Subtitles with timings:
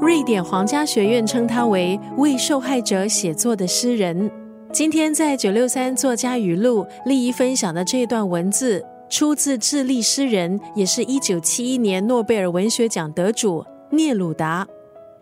[0.00, 4.30] 瑞典皇家学院称他为为受害者写作的诗人。
[4.72, 14.66] 今天在九六三作家语录利益分享的这段文字，出自智利诗人，也是一九七一年诺贝尔文学奖得主聂鲁达。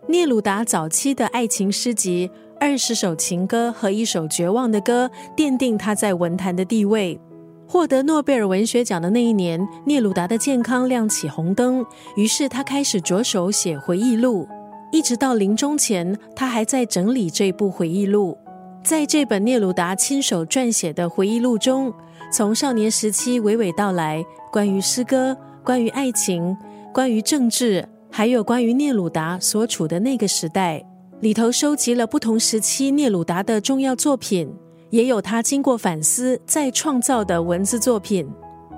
[0.07, 7.19] 聂鲁达早期的爱情诗集《二十首情歌》和一首绝望的歌，奠定他在文坛的地位。
[7.67, 14.47] 获得诺贝尔文学奖的那一年，聂鲁达的健康亮起红灯，于是他开始着手写回忆录。
[14.91, 18.37] 一直到临终前，他还在整理这部回忆录。
[18.83, 21.93] 在这本聂鲁达亲手撰写的回忆录中，
[22.33, 26.55] 从少年时期娓娓道来，关于诗歌，关于爱情，
[26.93, 27.87] 关于政治。
[28.11, 30.83] 还有关于聂鲁达所处的那个时代，
[31.19, 34.51] 里头收集了不同时期聂鲁达的重要作品，
[34.89, 38.27] 也有他经过反思再创造的文字作品。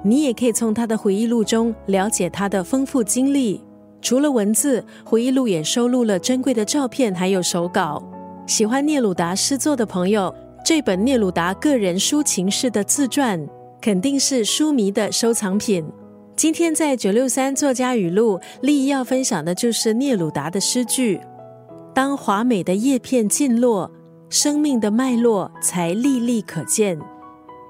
[0.03, 3.63] 你也可以从他的回忆录中了解他的丰富经历。
[4.01, 8.01] 除了文字，回忆录也收录了珍贵的照片，还有手稿。
[8.47, 10.33] 喜欢聂鲁达诗作的朋友，
[10.65, 13.47] 这本聂鲁达个人抒情式的自传，
[13.79, 15.85] 肯定是书迷的收藏品。
[16.35, 21.21] 今天在九六三作家语录，利益要分享的就是聂鲁达的诗句
[21.93, 23.91] ：“当华美的叶片尽落，
[24.29, 26.99] 生命的脉络才历历可见。”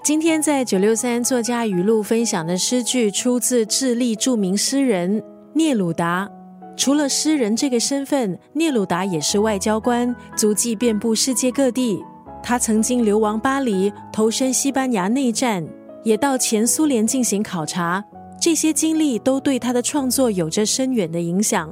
[0.04, 5.22] 今天在九六三作家语录分享的诗句，出自智利著名诗人
[5.54, 6.30] 聂鲁达。
[6.78, 12.04] 除了诗人这个身份，聂鲁达也是外交官，足迹遍布世界各地。
[12.42, 15.64] 他曾经流亡巴黎，投身西班牙内战，
[16.04, 18.04] 也到前苏联进行考察。
[18.40, 21.70] 这些经历都对他的创作有着深远的影响。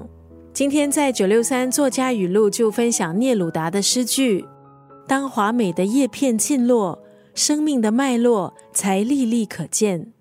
[0.53, 4.45] 今天在九六三作家语录就分享聂鲁达的诗句
[5.07, 6.99] ：“当华美的叶片尽落，
[7.33, 10.11] 生命的脉络才历历可见。”